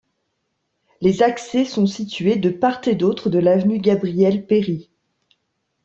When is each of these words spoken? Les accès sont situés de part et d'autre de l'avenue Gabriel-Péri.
Les 1.01 1.21
accès 1.21 1.63
sont 1.63 1.85
situés 1.85 2.35
de 2.35 2.49
part 2.49 2.81
et 2.87 2.95
d'autre 2.95 3.29
de 3.29 3.37
l'avenue 3.37 3.77
Gabriel-Péri. 3.77 4.89